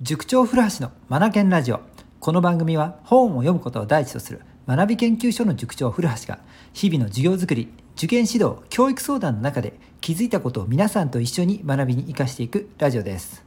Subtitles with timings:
[0.00, 1.80] 塾長古橋のマナケンラジオ。
[2.20, 6.38] この番組は本を読むことを第一とする学び研究所の塾長古橋が
[6.72, 7.66] 日々の授業づくり
[7.96, 13.44] 受験指導教育相談の中で気づいたことを皆さんと一緒に学びに生かしていくラジオです。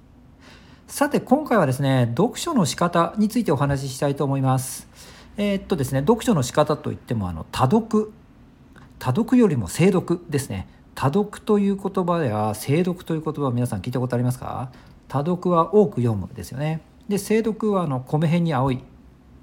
[0.88, 4.90] さて今回はですね読書の仕方についてお話ししたいと思います。
[5.38, 8.12] えー、っとですね読書の仕方といってもあの多読。
[9.00, 10.68] 多読よりも精読ですね。
[11.02, 14.72] 多読という言葉や精読という言葉を皆さん聞いたことありますか？
[15.08, 16.82] 多読は多く読むですよね。
[17.10, 18.84] で精読はあの米辺に青い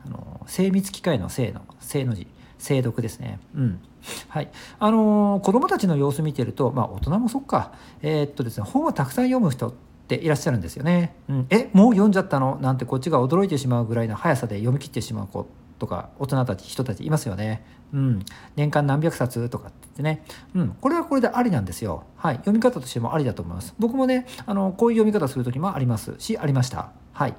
[0.07, 3.41] あの精密機械の精の精の字精読ですね。
[3.57, 3.81] うん。
[4.29, 4.53] はい。
[4.79, 7.73] あのー、子供たちの様子見てるとまあ大人もそっか。
[8.03, 9.73] えー、っとですね本をたくさん読む人っ
[10.07, 12.57] ていらっしゃるんですよね、うん、えもう読んじゃったの？
[12.61, 15.49] なんてこっちが驚いてしまうぐらいの速さで読み切ってしまう子。
[15.79, 17.65] とか大人たち人たちいますよね。
[17.93, 18.25] うん、
[18.57, 22.05] 年間何百冊とかって言ってね、うん、これはこれでありなんですよ。
[22.17, 23.75] はい、読み方としてもありだと思います。
[23.79, 26.91] 僕もね、あのこういう読み方する時もありますし、ありました。
[27.13, 27.35] はい。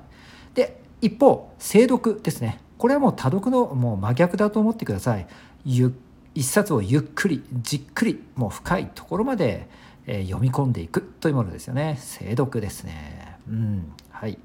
[0.56, 2.60] で、一方、精読ですね。
[2.78, 5.28] これはもう多読のもう真逆だと思ってください。
[5.66, 5.94] ゆ
[6.34, 9.68] 一冊をゆっくりじっくりもう深いところまで、
[10.06, 11.98] えー、読み込んでいくというものですよね。
[12.00, 13.38] 精読ですね。
[13.48, 14.40] うん、はい。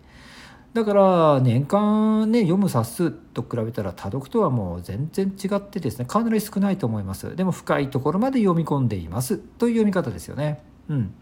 [0.75, 7.37] だから年間ね読む冊数と比べたら多読とはもう全然違ってですねかなり少ないと思います。
[7.37, 9.39] でも深いところまで読み込んでいます。
[9.39, 10.61] という読み方ですよね。
[10.89, 11.15] うん。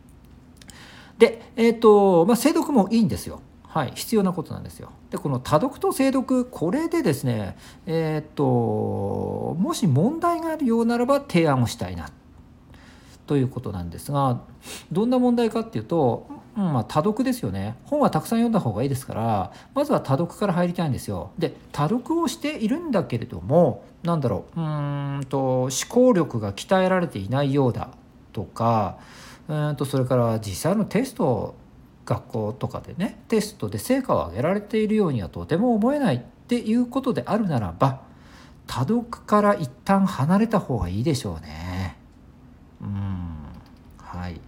[1.19, 3.43] でえっ、ー、とまあ精読もいいんですよ。
[3.69, 4.91] はい、必要なことなんですよ。
[5.11, 8.45] でこの多読と精読これでですねえっ、と
[9.59, 12.09] もし問題があるようならば提案をしたいな。
[13.27, 14.41] ということなんですが
[14.91, 27.89] どんな問題かっていうとうんまあ、多読ですよね本はたくさん読んだ方がいいですからまずは多読から入りたいんですよで多読をしているんだけれども何だろううんと思考力が鍛えられていないようだ
[28.33, 28.99] とか
[29.49, 31.55] うんとそれから実際のテスト
[32.05, 38.03] 学校とかでねテストで成果を上げられているようにはとても思えないっていうことであるならば
[38.67, 41.97] 多読から一旦離れた方がいいでしょうね。
[42.81, 43.37] うん
[43.99, 44.41] はい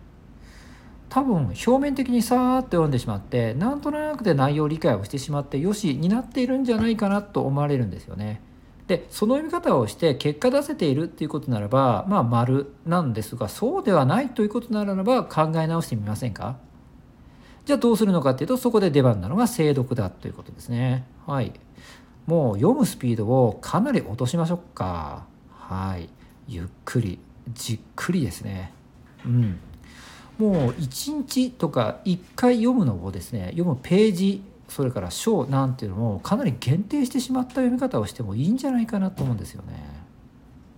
[1.14, 8.42] 多分表面的にさーっと読んでしまってなんとなくで内容理解をしてしまってよしになっているんじゃないかなと思われるんですよね。
[8.88, 16.56] でその読み方をして結果出せているっていうことならばまあ丸なんですがそうではないということならば考え直してみませんか？
[17.64, 21.04] じゃあどうするのかっていうとそこで出番なのが精読だということですね。
[21.28, 21.52] はい。
[22.26, 25.26] もう読むスピードをかなり落としましょうか。
[25.52, 26.08] はい。
[26.48, 27.20] ゆっくり
[27.52, 28.72] じっくりですね。
[29.24, 29.60] うん。
[30.38, 39.84] もう1日とか1回読むのをですね読むページそれから章なんていうのもかなり限定してしまった読み方をしてもいいんじゃないかなと思うんですよね。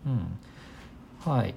[0.06, 1.54] うん、はい。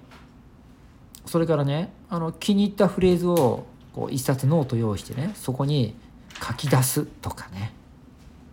[1.26, 5.96] それからねあの気に入ったフレーズをこう一冊ノート用意してねそこに
[6.42, 7.74] 書き出すとかね、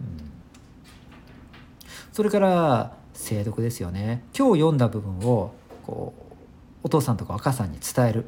[0.00, 0.30] うん、
[2.12, 4.24] それから精読ですよね。
[4.36, 5.54] 今日読んだ部分を
[5.86, 6.34] こう
[6.82, 8.26] お父さんとかお母さんに伝える。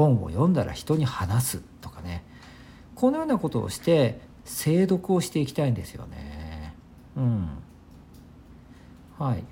[0.00, 2.24] 本を読んだら人に話すとかね
[2.94, 6.74] このようなことをして精読をしていきたいんですよね。
[7.16, 7.48] うん、
[9.18, 9.44] はい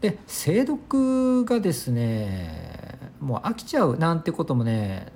[0.00, 5.12] で精読がですねもう飽きちゃうなんてこともね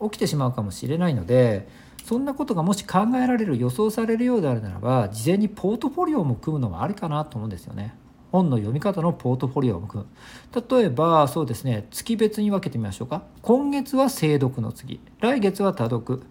[0.00, 1.68] 起きてしまうかもしれないので
[2.04, 7.94] そんなことがもし考えられる予想されるようであるならば事前にポートフォリオも組むのもありかなと思うんですよね。
[8.32, 11.86] 本の読み方のポートフォリオを組む例えばそうですね。
[11.90, 13.22] 月別に分けてみましょうか。
[13.42, 15.00] 今月は精読の次。
[15.20, 16.22] 来月は多読、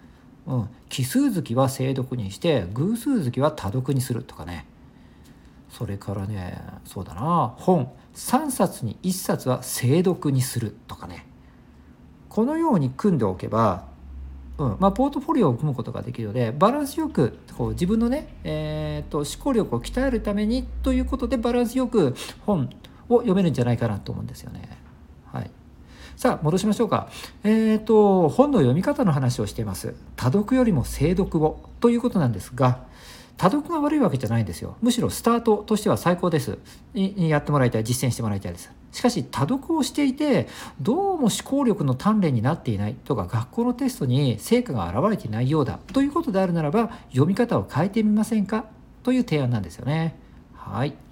[0.47, 4.65] うん、奇数月は精読にして偶数月は多読にするとかね。
[5.69, 7.53] それからねそうだな。
[7.57, 7.91] 本。
[8.15, 11.25] 3冊に1冊は精読にするとかね。
[12.29, 13.85] このように組んでおけば
[14.57, 22.69] うんまあ、ポートフォリオを組むことができるのでバランスよくこう自分のね、えーと、思考力を鍛えるためにということでバランスよく本
[23.09, 24.61] を読めるんじゃないかなと思うんですよね。
[25.31, 25.51] はい、
[26.15, 27.09] さあ戻しましょうか。
[27.43, 29.93] えっ、ー、と本の読み方の話をしています。
[30.15, 32.85] 多読よりも精読をということなんですが
[33.37, 34.77] 多読が悪いわけじゃないんですよ。
[34.81, 36.57] むしろスタートとしては最高です。
[36.93, 38.71] にやってもらいたい実践してもらいたいです。
[38.95, 40.47] しかし多読をしていて
[40.79, 48.67] どうも思考力の鍛錬になっていないとか学校のテストに成果が現れていないようだということであるならば読み方を変えてみませんか
[49.03, 50.17] という提案なんですよね。
[50.53, 51.04] はい。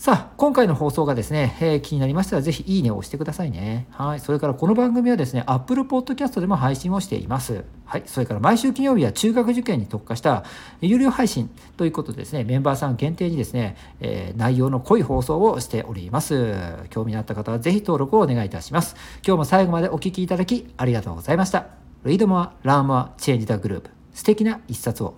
[0.00, 3.86] さあ、今回の放送がですね、えー、気になりましたら、ぜひいいねを押してくださいね。
[3.90, 4.20] はい。
[4.20, 7.64] それから、この番組はですね、Apple Podcast でも配信をしています。
[7.84, 8.02] はい。
[8.06, 10.44] それから、毎週金曜日は中学受験に特化した
[10.80, 16.54] 有料配信ということでですね、メンバーさん限定にですね、えー、内容の濃い放送をしております。
[16.88, 18.96] 興味のあった方は、ぜひ登録をお願いいたします。
[19.22, 21.66] 今日も最後までお聴きいただき、ありがとうございました。
[22.06, 23.82] Read more, learn more, change the group.
[24.14, 25.12] 素敵な一冊を